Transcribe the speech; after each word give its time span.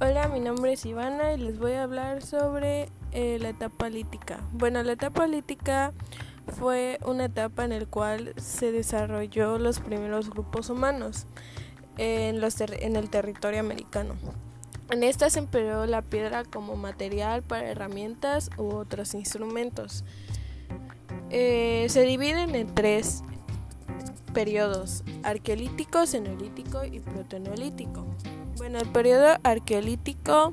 Hola, 0.00 0.28
mi 0.28 0.38
nombre 0.38 0.74
es 0.74 0.86
Ivana 0.86 1.32
y 1.32 1.38
les 1.38 1.58
voy 1.58 1.72
a 1.72 1.82
hablar 1.82 2.22
sobre 2.22 2.88
eh, 3.10 3.38
la 3.40 3.48
etapa 3.48 3.88
lítica. 3.88 4.38
Bueno, 4.52 4.80
la 4.84 4.92
etapa 4.92 5.26
lítica 5.26 5.92
fue 6.56 7.00
una 7.04 7.24
etapa 7.24 7.64
en 7.64 7.76
la 7.76 7.84
cual 7.84 8.32
se 8.36 8.70
desarrolló 8.70 9.58
los 9.58 9.80
primeros 9.80 10.30
grupos 10.30 10.70
humanos 10.70 11.26
en, 11.96 12.36
el 12.44 13.10
territorio 13.10 13.58
americano. 13.58 14.14
En 14.88 15.02
esta 15.02 15.30
se 15.30 15.40
empleó 15.40 15.84
la 15.86 16.02
piedra 16.02 16.44
como 16.44 16.76
material 16.76 17.42
para 17.42 17.68
herramientas 17.68 18.50
u 18.56 18.68
otros 18.68 19.14
instrumentos. 19.14 20.04
Eh, 21.30 21.86
se 21.88 22.02
dividen 22.02 22.54
en 22.54 22.72
tres 22.72 23.24
periodos, 24.32 25.02
arqueolítico, 25.24 26.06
cenolítico 26.06 26.84
y 26.84 27.00
protoneolítico. 27.00 28.06
Bueno, 28.58 28.78
el 28.80 28.88
periodo 28.88 29.38
arqueolítico 29.44 30.52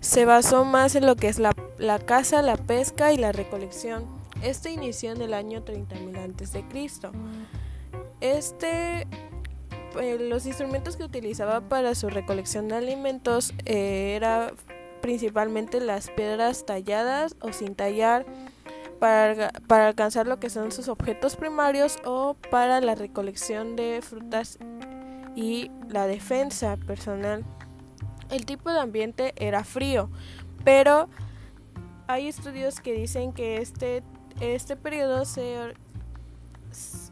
se 0.00 0.24
basó 0.24 0.64
más 0.64 0.96
en 0.96 1.06
lo 1.06 1.14
que 1.14 1.28
es 1.28 1.38
la, 1.38 1.54
la 1.78 2.00
caza, 2.00 2.42
la 2.42 2.56
pesca 2.56 3.12
y 3.12 3.16
la 3.16 3.30
recolección. 3.30 4.04
Este 4.42 4.72
inició 4.72 5.12
en 5.12 5.22
el 5.22 5.34
año 5.34 5.64
30.000 5.64 6.42
a.C. 6.42 6.64
Este, 8.20 9.06
eh, 10.00 10.18
los 10.18 10.46
instrumentos 10.46 10.96
que 10.96 11.04
utilizaba 11.04 11.60
para 11.60 11.94
su 11.94 12.10
recolección 12.10 12.66
de 12.66 12.74
alimentos 12.74 13.54
eh, 13.64 14.14
era 14.16 14.52
principalmente 15.00 15.80
las 15.80 16.10
piedras 16.10 16.66
talladas 16.66 17.36
o 17.40 17.52
sin 17.52 17.76
tallar 17.76 18.26
para, 18.98 19.50
para 19.68 19.88
alcanzar 19.88 20.26
lo 20.26 20.40
que 20.40 20.50
son 20.50 20.72
sus 20.72 20.88
objetos 20.88 21.36
primarios 21.36 21.98
o 22.04 22.34
para 22.50 22.80
la 22.80 22.94
recolección 22.94 23.76
de 23.76 24.00
frutas 24.02 24.58
y 25.34 25.70
la 25.88 26.06
defensa 26.06 26.76
personal. 26.76 27.44
El 28.30 28.46
tipo 28.46 28.70
de 28.70 28.80
ambiente 28.80 29.34
era 29.36 29.64
frío, 29.64 30.10
pero 30.64 31.08
hay 32.06 32.28
estudios 32.28 32.80
que 32.80 32.92
dicen 32.92 33.32
que 33.32 33.58
este, 33.58 34.02
este 34.40 34.76
periodo 34.76 35.24
se 35.24 35.74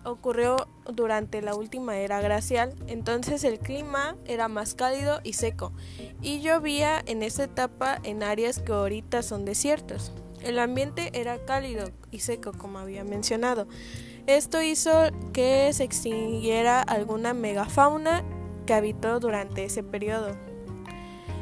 ocurrió 0.04 0.56
durante 0.92 1.42
la 1.42 1.54
última 1.54 1.96
era 1.96 2.20
glacial, 2.20 2.74
entonces 2.88 3.44
el 3.44 3.58
clima 3.60 4.16
era 4.26 4.48
más 4.48 4.74
cálido 4.74 5.20
y 5.22 5.34
seco, 5.34 5.72
y 6.20 6.40
llovía 6.40 7.02
en 7.06 7.22
esa 7.22 7.44
etapa 7.44 8.00
en 8.02 8.22
áreas 8.22 8.58
que 8.58 8.72
ahorita 8.72 9.22
son 9.22 9.44
desiertos. 9.44 10.12
El 10.42 10.58
ambiente 10.58 11.10
era 11.14 11.38
cálido 11.44 11.90
y 12.10 12.18
seco, 12.18 12.52
como 12.52 12.78
había 12.78 13.04
mencionado. 13.04 13.68
Esto 14.26 14.62
hizo 14.62 15.10
que 15.32 15.72
se 15.72 15.84
extinguiera 15.84 16.80
alguna 16.80 17.34
megafauna 17.34 18.22
que 18.66 18.74
habitó 18.74 19.18
durante 19.18 19.64
ese 19.64 19.82
periodo. 19.82 20.36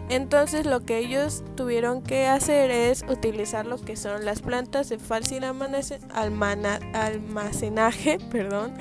Entonces 0.09 0.65
lo 0.67 0.85
que 0.85 0.99
ellos 0.99 1.45
tuvieron 1.57 2.03
que 2.03 2.27
hacer 2.27 2.71
es 2.71 3.05
utilizar 3.09 3.67
lo 3.67 3.79
que 3.79 3.97
son 3.97 4.25
las 4.25 4.43
plantas 4.43 4.89
de 4.89 4.99
fácil 4.99 5.45
almacenaje, 5.45 8.19
perdón, 8.31 8.75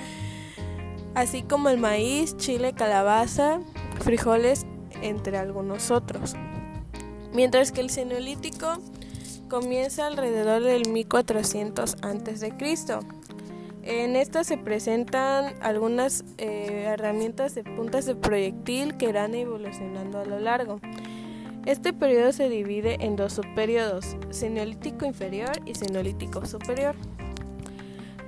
así 1.13 1.43
como 1.43 1.69
el 1.69 1.77
maíz, 1.77 2.35
chile, 2.37 2.73
calabaza, 2.73 3.59
frijoles, 3.99 4.65
entre 5.01 5.37
algunos 5.37 5.91
otros. 5.91 6.35
Mientras 7.33 7.71
que 7.71 7.81
el 7.81 7.91
cenolítico 7.91 8.79
comienza 9.49 10.07
alrededor 10.07 10.63
del 10.63 10.89
1400 10.89 11.97
a.C. 12.01 12.57
En 13.83 14.15
esta 14.15 14.43
se 14.43 14.57
presentan 14.57 15.55
algunas 15.61 16.23
eh, 16.37 16.85
herramientas 16.87 17.55
de 17.55 17.63
puntas 17.63 18.05
de 18.05 18.15
proyectil 18.15 18.97
que 18.97 19.09
irán 19.09 19.33
evolucionando 19.33 20.19
a 20.19 20.25
lo 20.25 20.39
largo. 20.39 20.79
Este 21.65 21.93
periodo 21.93 22.31
se 22.31 22.49
divide 22.49 22.97
en 22.99 23.15
dos 23.15 23.33
subperiodos, 23.33 24.17
cenolítico 24.31 25.05
inferior 25.05 25.51
y 25.65 25.75
cenolítico 25.75 26.45
superior. 26.45 26.95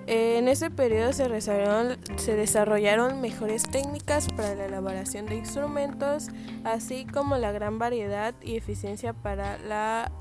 En 0.08 0.48
ese 0.48 0.70
periodo 0.70 1.14
se 1.14 2.36
desarrollaron, 2.36 3.22
mejores 3.22 3.64
técnicas 3.64 4.28
para 4.36 4.56
la 4.56 4.66
elaboración 4.66 5.26
de 5.26 5.36
instrumentos, 5.36 6.28
así 6.64 7.06
como 7.06 7.38
la 7.38 7.52
gran 7.52 7.80
variedad 7.80 8.36
y 8.42 8.58
eficiencia 8.58 9.14
para 9.14 9.58
la 9.58 10.12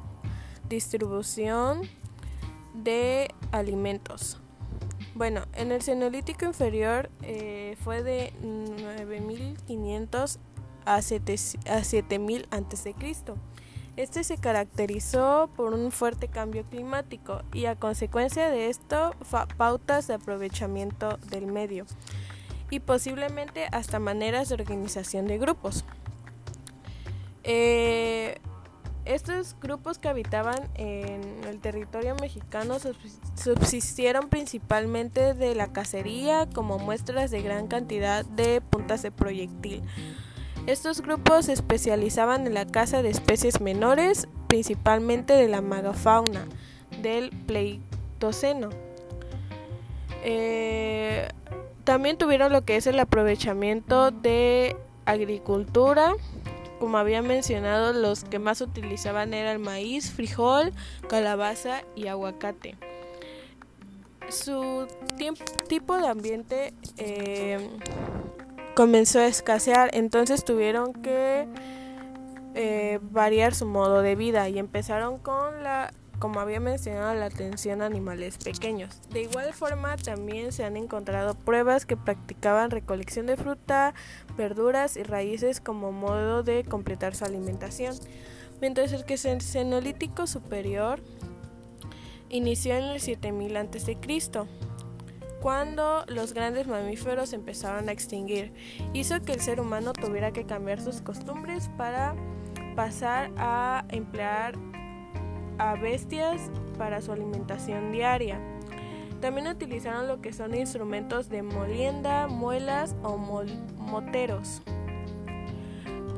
distribución 0.69 1.81
de 2.75 3.35
alimentos. 3.51 4.39
Bueno, 5.15 5.43
en 5.55 5.73
el 5.73 5.83
Cenolítico 5.83 6.45
inferior 6.45 7.11
eh, 7.23 7.77
fue 7.83 8.03
de 8.03 8.33
9500 8.43 10.39
a, 10.85 11.03
7000 11.03 12.49
a.C. 12.51 12.95
Este 13.97 14.25
se 14.25 14.39
caracterizó 14.39 15.51
por 15.57 15.75
un 15.75 15.91
fuerte 15.91 16.29
cambio 16.29 16.65
climático 16.65 17.43
y 17.53 17.67
a 17.67 17.75
consecuencia 17.77 18.49
de 18.49 18.71
esto 18.71 19.15
pautas 19.57 20.07
de 20.07 20.15
aprovechamiento 20.15 21.19
del 21.29 21.47
medio 21.47 21.87
y 22.71 22.79
posiblemente 22.81 23.67
hasta 23.73 23.99
maneras 23.99 24.49
de 24.49 24.55
organización 24.55 25.27
de 25.27 25.39
grupos. 25.39 25.85
Eh, 27.43 28.39
estos 29.05 29.57
grupos 29.61 29.99
que 29.99 30.09
habitaban 30.09 30.71
en 30.75 31.43
el 31.45 31.59
territorio 31.59 32.15
mexicano 32.15 32.79
subsistieron 33.43 34.29
principalmente 34.29 35.35
de 35.35 35.55
la 35.55 35.73
cacería 35.73 36.49
como 36.53 36.79
muestras 36.79 37.31
de 37.31 37.43
gran 37.43 37.69
cantidad 37.69 38.25
de 38.25 38.61
puntas 38.61 39.03
de 39.03 39.11
proyectil. 39.11 39.83
Estos 40.67 41.01
grupos 41.01 41.47
se 41.47 41.53
especializaban 41.53 42.47
en 42.47 42.55
la 42.55 42.67
caza 42.67 43.03
de 43.03 43.09
especies 43.09 43.61
menores, 43.61 44.29
principalmente 44.47 45.33
de 45.33 45.49
la 45.49 45.63
magafauna 45.63 46.47
del 47.01 47.31
Pleistoceno. 47.47 48.69
Eh, 50.23 51.29
también 51.85 52.19
tuvieron 52.19 52.53
lo 52.53 52.65
que 52.65 52.77
es 52.77 52.87
el 52.87 53.01
aprovechamiento 53.01 54.11
de 54.11 54.77
agricultura, 55.07 56.13
como 56.79 56.99
había 56.99 57.23
mencionado, 57.23 57.93
los 57.93 58.25
que 58.25 58.39
más 58.39 58.61
utilizaban 58.61 59.35
eran 59.35 59.61
maíz, 59.61 60.11
frijol, 60.11 60.73
calabaza 61.09 61.83
y 61.95 62.07
aguacate. 62.07 62.77
Su 64.31 64.87
tipo 65.69 65.97
de 65.99 66.07
ambiente 66.07 66.73
eh, 66.97 67.59
comenzó 68.75 69.19
a 69.19 69.27
escasear, 69.27 69.91
entonces 69.93 70.45
tuvieron 70.45 70.93
que 70.93 71.49
eh, 72.55 72.99
variar 73.03 73.55
su 73.55 73.67
modo 73.67 74.03
de 74.03 74.17
vida 74.17 74.49
y 74.49 74.59
empezaron 74.59 75.19
con 75.19 75.63
la 75.63 75.93
como 76.21 76.39
había 76.39 76.61
mencionado, 76.61 77.15
la 77.15 77.27
atención 77.27 77.81
a 77.81 77.87
animales 77.87 78.37
pequeños. 78.37 79.01
De 79.11 79.23
igual 79.23 79.53
forma, 79.55 79.97
también 79.97 80.53
se 80.53 80.65
han 80.65 80.77
encontrado 80.77 81.35
pruebas 81.35 81.87
que 81.87 81.97
practicaban 81.97 82.71
recolección 82.71 83.27
de 83.27 83.39
fruta, 83.39 83.95
verduras 84.37 84.99
y 84.99 85.03
raíces 85.03 85.61
como 85.61 85.93
modo 85.93 86.43
de 86.43 86.63
completar 86.65 87.17
su 87.17 87.25
alimentación. 87.25 87.97
Mientras 88.61 88.93
el 88.93 89.07
que 89.07 89.15
es 89.15 89.25
el 89.25 89.41
cenolítico 89.41 90.27
superior 90.27 91.01
inició 92.31 92.75
en 92.77 92.85
el 92.85 93.01
7000 93.01 93.57
a.C., 93.57 93.99
cuando 95.41 96.05
los 96.07 96.35
grandes 96.35 96.67
mamíferos 96.67 97.33
empezaron 97.33 97.89
a 97.89 97.93
extinguir. 97.93 98.53
Hizo 98.93 99.21
que 99.23 99.33
el 99.33 99.41
ser 99.41 99.61
humano 99.61 99.93
tuviera 99.93 100.33
que 100.33 100.45
cambiar 100.45 100.81
sus 100.81 101.01
costumbres 101.01 101.71
para 101.77 102.15
pasar 102.77 103.31
a 103.37 103.85
emplear 103.89 104.55
a 105.59 105.75
bestias 105.75 106.51
para 106.79 107.01
su 107.01 107.13
alimentación 107.13 107.91
diaria. 107.91 108.39
También 109.21 109.49
utilizaron 109.49 110.09
lo 110.09 110.21
que 110.21 110.33
son 110.33 110.55
instrumentos 110.55 111.29
de 111.29 111.43
molienda, 111.43 112.27
muelas 112.27 112.97
o 113.03 113.19
moteros. 113.19 114.63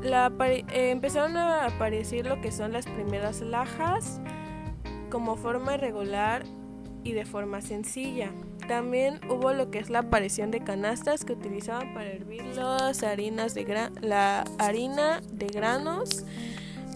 Eh, 0.05 0.91
empezaron 0.91 1.37
a 1.37 1.67
aparecer 1.67 2.27
lo 2.27 2.41
que 2.41 2.51
son 2.51 2.73
las 2.73 2.87
primeras 2.87 3.41
lajas 3.41 4.21
como 5.13 5.37
forma 5.37 5.75
irregular 5.75 6.45
y 7.05 7.13
de 7.13 7.27
forma 7.27 7.61
sencilla. 7.61 8.33
También 8.67 9.21
hubo 9.29 9.53
lo 9.53 9.71
que 9.71 9.79
es 9.79 9.91
la 9.91 9.99
aparición 9.99 10.51
de 10.51 10.65
canastas 10.65 11.27
que 11.27 11.35
utilizaban 11.35 11.93
para 11.93 12.11
hervir 12.11 12.43
las 12.57 13.03
harinas 13.03 13.55
de 13.55 13.91
la 14.01 14.45
harina 14.59 15.21
de 15.31 15.49
granos 15.49 16.25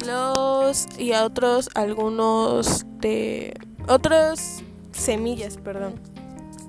los 0.06 0.86
y 0.98 1.12
a 1.12 1.24
otros 1.24 1.68
algunos 1.74 2.86
de 3.00 3.52
otras 3.86 4.62
semillas, 4.92 5.58
perdón. 5.58 6.00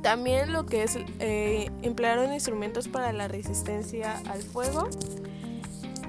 También 0.04 0.52
lo 0.52 0.66
que 0.66 0.84
es 0.84 0.98
eh, 1.20 1.72
emplearon 1.82 2.34
instrumentos 2.34 2.90
para 2.90 3.14
la 3.14 3.30
resistencia 3.30 4.22
al 4.30 4.42
fuego 4.42 4.90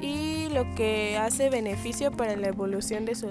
y 0.01 0.49
lo 0.49 0.75
que 0.75 1.17
hace 1.17 1.49
beneficio 1.49 2.11
para 2.11 2.35
la 2.35 2.49
evolución 2.49 3.05
de 3.05 3.15
su 3.15 3.29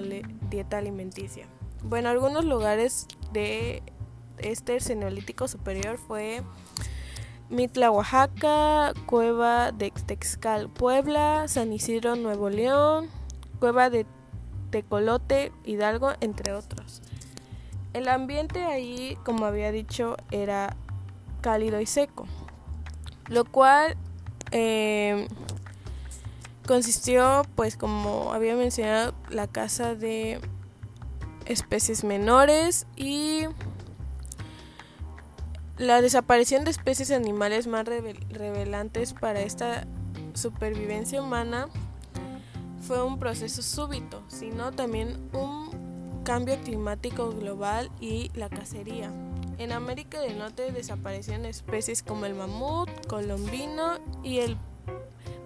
dieta 0.50 0.78
alimenticia. 0.78 1.46
Bueno, 1.82 2.08
algunos 2.08 2.44
lugares 2.44 3.06
de 3.32 3.82
este 4.38 4.80
cenolítico 4.80 5.48
superior 5.48 5.98
fue 5.98 6.42
Mitla, 7.50 7.90
Oaxaca, 7.90 8.92
Cueva 9.06 9.72
de 9.72 9.90
Texcal, 9.90 10.68
Puebla, 10.68 11.46
San 11.48 11.72
Isidro, 11.72 12.16
Nuevo 12.16 12.50
León, 12.50 13.08
Cueva 13.60 13.90
de 13.90 14.06
Tecolote, 14.70 15.52
Hidalgo, 15.64 16.12
entre 16.20 16.52
otros. 16.52 17.00
El 17.94 18.08
ambiente 18.08 18.64
ahí, 18.64 19.16
como 19.24 19.46
había 19.46 19.72
dicho, 19.72 20.16
era 20.30 20.76
cálido 21.40 21.80
y 21.80 21.86
seco, 21.86 22.26
lo 23.28 23.44
cual 23.44 23.96
eh, 24.50 25.26
consistió, 26.66 27.42
pues 27.54 27.76
como 27.76 28.32
había 28.32 28.56
mencionado, 28.56 29.14
la 29.30 29.46
caza 29.46 29.94
de 29.94 30.40
especies 31.48 32.04
menores 32.04 32.86
y 32.96 33.44
la 35.78 36.02
desaparición 36.02 36.64
de 36.64 36.70
especies 36.70 37.10
animales 37.10 37.66
más 37.66 37.86
revelantes 37.86 39.14
para 39.14 39.40
esta 39.40 39.86
supervivencia 40.34 41.22
humana 41.22 41.68
fue 42.86 43.02
un 43.02 43.18
proceso 43.18 43.62
súbito, 43.62 44.22
sino 44.28 44.72
también 44.72 45.28
un 45.32 46.22
cambio 46.24 46.58
climático 46.60 47.30
global 47.30 47.90
y 48.00 48.30
la 48.34 48.48
cacería. 48.48 49.10
En 49.58 49.72
América 49.72 50.20
del 50.20 50.38
Norte 50.38 50.70
desaparecieron 50.72 51.46
especies 51.46 52.02
como 52.02 52.26
el 52.26 52.34
mamut, 52.34 52.88
colombino 53.06 53.98
y 54.22 54.38
el 54.38 54.56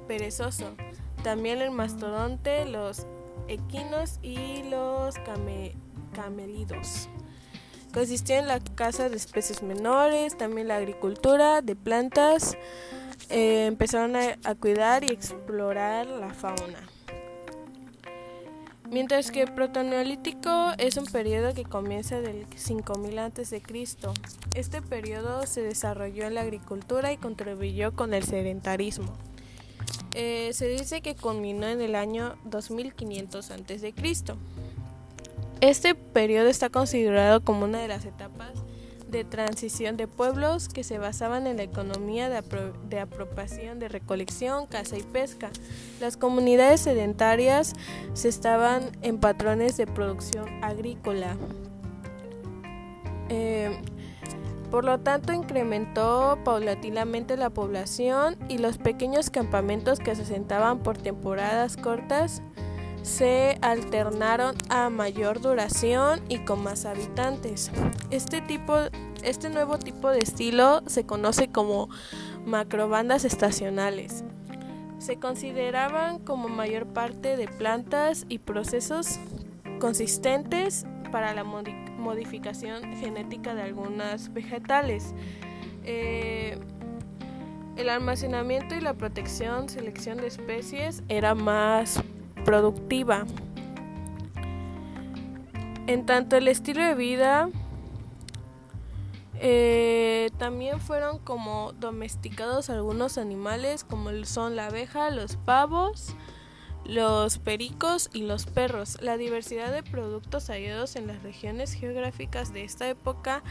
perezoso. 0.08 0.74
También 1.22 1.62
el 1.62 1.70
mastodonte, 1.70 2.66
los 2.66 3.06
equinos 3.48 4.18
y 4.22 4.64
los 4.64 5.16
camelidos. 6.14 7.08
Consistió 7.92 8.36
en 8.36 8.48
la 8.48 8.60
caza 8.60 9.08
de 9.08 9.16
especies 9.16 9.62
menores, 9.62 10.36
también 10.36 10.68
la 10.68 10.76
agricultura 10.76 11.60
de 11.60 11.76
plantas. 11.76 12.56
Eh, 13.28 13.66
empezaron 13.66 14.16
a 14.16 14.54
cuidar 14.54 15.04
y 15.04 15.08
explorar 15.08 16.06
la 16.06 16.32
fauna. 16.32 16.88
Mientras 18.92 19.30
que 19.30 19.40
el 19.40 19.54
protoneolítico 19.54 20.72
es 20.76 20.98
un 20.98 21.06
periodo 21.06 21.54
que 21.54 21.64
comienza 21.64 22.20
del 22.20 22.44
5000 22.54 23.18
a.C. 23.20 23.62
Este 24.54 24.82
periodo 24.82 25.46
se 25.46 25.62
desarrolló 25.62 26.26
en 26.26 26.34
la 26.34 26.42
agricultura 26.42 27.10
y 27.10 27.16
contribuyó 27.16 27.96
con 27.96 28.12
el 28.12 28.22
sedentarismo. 28.24 29.14
Eh, 30.14 30.50
se 30.52 30.68
dice 30.68 31.00
que 31.00 31.16
culminó 31.16 31.68
en 31.68 31.80
el 31.80 31.94
año 31.94 32.36
2500 32.44 33.50
a.C. 33.50 33.94
Este 35.62 35.94
periodo 35.94 36.48
está 36.48 36.70
considerado 36.70 37.44
como 37.44 37.66
una 37.66 37.78
de 37.78 37.86
las 37.86 38.04
etapas 38.04 38.50
de 39.06 39.22
transición 39.22 39.96
de 39.96 40.08
pueblos 40.08 40.68
que 40.68 40.82
se 40.82 40.98
basaban 40.98 41.46
en 41.46 41.58
la 41.58 41.62
economía 41.62 42.28
de, 42.28 42.98
apropiación, 42.98 43.78
de 43.78 43.88
recolección, 43.88 44.66
caza 44.66 44.98
y 44.98 45.04
pesca. 45.04 45.50
Las 46.00 46.16
comunidades 46.16 46.80
sedentarias 46.80 47.74
se 48.12 48.28
estaban 48.28 48.90
en 49.02 49.18
patrones 49.18 49.76
de 49.76 49.86
producción 49.86 50.48
agrícola. 50.64 51.36
Eh, 53.28 53.80
por 54.68 54.84
lo 54.84 54.98
tanto, 54.98 55.32
incrementó 55.32 56.40
paulatinamente 56.44 57.36
la 57.36 57.50
población 57.50 58.36
y 58.48 58.58
los 58.58 58.78
pequeños 58.78 59.30
campamentos 59.30 60.00
que 60.00 60.12
se 60.16 60.22
asentaban 60.22 60.82
por 60.82 60.98
temporadas 60.98 61.76
cortas 61.76 62.42
se 63.02 63.58
alternaron 63.62 64.54
a 64.68 64.88
mayor 64.88 65.40
duración 65.40 66.20
y 66.28 66.38
con 66.38 66.62
más 66.62 66.84
habitantes. 66.84 67.70
Este, 68.10 68.40
tipo, 68.40 68.76
este 69.22 69.50
nuevo 69.50 69.78
tipo 69.78 70.08
de 70.10 70.20
estilo 70.20 70.82
se 70.86 71.04
conoce 71.04 71.48
como 71.48 71.88
macrobandas 72.46 73.24
estacionales. 73.24 74.24
Se 74.98 75.16
consideraban 75.16 76.20
como 76.20 76.48
mayor 76.48 76.86
parte 76.86 77.36
de 77.36 77.48
plantas 77.48 78.24
y 78.28 78.38
procesos 78.38 79.18
consistentes 79.80 80.86
para 81.10 81.34
la 81.34 81.42
modificación 81.42 82.96
genética 82.96 83.54
de 83.54 83.62
algunas 83.62 84.32
vegetales. 84.32 85.12
Eh, 85.84 86.56
el 87.76 87.88
almacenamiento 87.88 88.76
y 88.76 88.80
la 88.80 88.94
protección, 88.94 89.68
selección 89.68 90.18
de 90.18 90.28
especies 90.28 91.02
era 91.08 91.34
más 91.34 92.02
productiva. 92.44 93.26
En 95.86 96.06
tanto 96.06 96.36
el 96.36 96.48
estilo 96.48 96.82
de 96.82 96.94
vida 96.94 97.48
eh, 99.44 100.30
también 100.38 100.80
fueron 100.80 101.18
como 101.18 101.72
domesticados 101.72 102.70
algunos 102.70 103.18
animales 103.18 103.82
como 103.82 104.10
son 104.24 104.54
la 104.54 104.66
abeja, 104.66 105.10
los 105.10 105.34
pavos, 105.34 106.14
los 106.84 107.38
pericos 107.38 108.08
y 108.12 108.22
los 108.22 108.46
perros. 108.46 108.98
La 109.00 109.16
diversidad 109.16 109.72
de 109.72 109.82
productos 109.82 110.48
hallados 110.48 110.94
en 110.94 111.08
las 111.08 111.24
regiones 111.24 111.72
geográficas 111.72 112.52
de 112.52 112.62
esta 112.62 112.88
época 112.88 113.42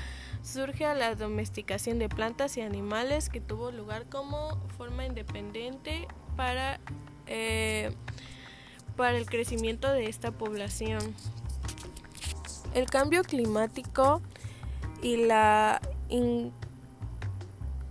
surge 0.41 0.85
a 0.85 0.95
la 0.95 1.15
domesticación 1.15 1.99
de 1.99 2.07
plantas 2.07 2.55
y 2.55 2.61
animales 2.61 3.29
que 3.29 3.41
tuvo 3.41 3.71
lugar 3.71 4.07
como 4.07 4.57
forma 4.77 5.05
independiente 5.05 6.07
para 6.37 6.79
eh, 7.27 7.91
para 9.01 9.17
el 9.17 9.25
crecimiento 9.25 9.91
de 9.91 10.05
esta 10.05 10.29
población. 10.29 11.15
El 12.75 12.85
cambio 12.85 13.23
climático 13.23 14.21
y 15.01 15.25
la, 15.25 15.81
y 16.07 16.51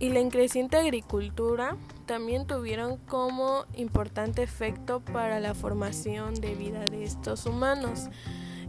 la 0.09 0.19
increciente 0.21 0.77
agricultura 0.77 1.75
también 2.05 2.47
tuvieron 2.47 2.95
como 2.95 3.65
importante 3.75 4.41
efecto 4.41 5.01
para 5.01 5.41
la 5.41 5.53
formación 5.53 6.33
de 6.35 6.55
vida 6.55 6.85
de 6.85 7.03
estos 7.03 7.45
humanos. 7.45 8.07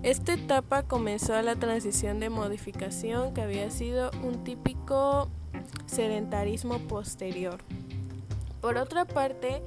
Esta 0.02 0.32
etapa 0.32 0.82
comenzó 0.82 1.34
a 1.34 1.42
la 1.42 1.54
transición 1.54 2.18
de 2.18 2.28
modificación 2.28 3.34
que 3.34 3.42
había 3.42 3.70
sido 3.70 4.10
un 4.24 4.42
típico 4.42 5.28
sedentarismo 5.86 6.80
posterior. 6.88 7.58
Por 8.60 8.78
otra 8.78 9.04
parte, 9.04 9.62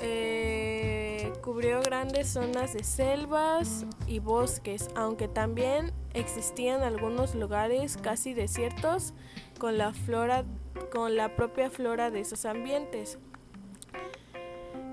eh, 0.00 1.32
cubrió 1.42 1.80
grandes 1.80 2.28
zonas 2.28 2.72
de 2.74 2.84
selvas 2.84 3.86
y 4.06 4.18
bosques, 4.18 4.88
aunque 4.94 5.28
también 5.28 5.92
existían 6.14 6.82
algunos 6.82 7.34
lugares 7.34 7.96
casi 7.96 8.34
desiertos 8.34 9.14
con 9.58 9.78
la 9.78 9.92
flora, 9.92 10.44
con 10.92 11.16
la 11.16 11.36
propia 11.36 11.70
flora 11.70 12.10
de 12.10 12.20
esos 12.20 12.44
ambientes. 12.44 13.18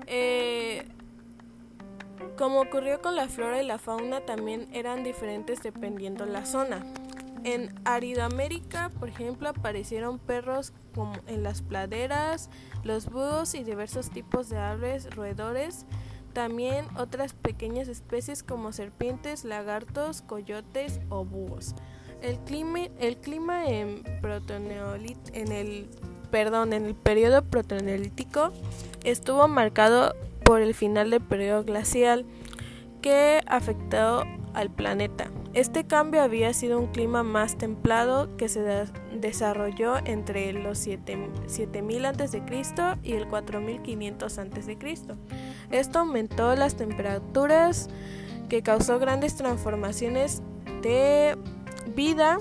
Eh, 0.06 0.84
como 2.36 2.60
ocurrió 2.60 3.00
con 3.00 3.14
la 3.14 3.28
flora 3.28 3.62
y 3.62 3.66
la 3.66 3.78
fauna, 3.78 4.20
también 4.20 4.68
eran 4.72 5.04
diferentes 5.04 5.62
dependiendo 5.62 6.26
la 6.26 6.44
zona. 6.44 6.84
En 7.44 7.74
Aridoamérica, 7.84 8.90
por 8.98 9.10
ejemplo, 9.10 9.50
aparecieron 9.50 10.18
perros 10.18 10.72
como 10.94 11.12
en 11.26 11.42
las 11.42 11.60
praderas, 11.60 12.48
los 12.84 13.10
búhos 13.10 13.54
y 13.54 13.64
diversos 13.64 14.10
tipos 14.10 14.48
de 14.48 14.56
aves 14.58 15.14
roedores. 15.14 15.84
También 16.32 16.86
otras 16.96 17.34
pequeñas 17.34 17.86
especies 17.88 18.42
como 18.42 18.72
serpientes, 18.72 19.44
lagartos, 19.44 20.22
coyotes 20.22 21.00
o 21.10 21.24
búhos. 21.26 21.74
El 22.22 22.38
clima, 22.38 22.80
el 22.98 23.18
clima 23.18 23.66
en, 23.66 24.02
en 25.34 25.52
el 25.52 25.90
perdón, 26.30 26.72
en 26.72 26.86
el 26.86 26.94
periodo 26.94 27.44
protoneolítico 27.44 28.52
estuvo 29.04 29.46
marcado 29.46 30.16
por 30.44 30.62
el 30.62 30.74
final 30.74 31.10
del 31.10 31.20
periodo 31.20 31.62
glacial 31.62 32.24
que 33.02 33.42
afectó 33.46 34.24
al 34.54 34.70
planeta. 34.70 35.30
Este 35.54 35.86
cambio 35.86 36.20
había 36.20 36.52
sido 36.52 36.80
un 36.80 36.88
clima 36.88 37.22
más 37.22 37.56
templado 37.56 38.36
que 38.36 38.48
se 38.48 38.86
desarrolló 39.20 39.98
entre 40.04 40.52
los 40.52 40.78
7000 40.78 42.06
a.C. 42.06 42.42
y 43.04 43.12
el 43.12 43.28
4500 43.28 44.38
a.C. 44.38 44.78
Esto 45.70 45.98
aumentó 46.00 46.56
las 46.56 46.74
temperaturas 46.74 47.88
que 48.48 48.62
causó 48.62 48.98
grandes 48.98 49.36
transformaciones 49.36 50.42
de 50.82 51.38
vida. 51.94 52.38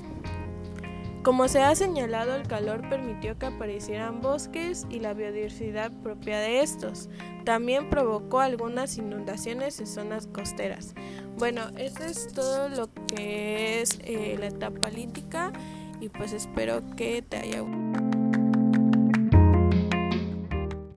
Como 1.23 1.47
se 1.47 1.61
ha 1.61 1.73
señalado, 1.73 2.35
el 2.35 2.45
calor 2.47 2.89
permitió 2.89 3.39
que 3.39 3.45
aparecieran 3.45 4.19
bosques 4.19 4.85
y 4.89 4.99
la 4.99 5.13
biodiversidad 5.13 5.89
propia 6.03 6.37
de 6.39 6.61
estos. 6.61 7.09
También 7.45 7.89
provocó 7.89 8.41
algunas 8.41 8.97
inundaciones 8.97 9.79
en 9.79 9.87
zonas 9.87 10.27
costeras. 10.27 10.93
Bueno, 11.37 11.61
eso 11.77 12.03
es 12.03 12.27
todo 12.27 12.67
lo 12.67 12.89
que 13.07 13.81
es 13.81 13.99
eh, 14.03 14.35
la 14.37 14.47
etapa 14.47 14.89
lítica 14.89 15.53
y 16.01 16.09
pues 16.09 16.33
espero 16.33 16.81
que 16.97 17.21
te 17.21 17.37
haya 17.37 17.61
gustado. 17.61 18.12